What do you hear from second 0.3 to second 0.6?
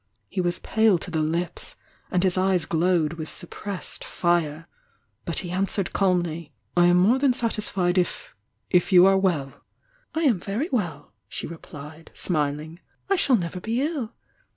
was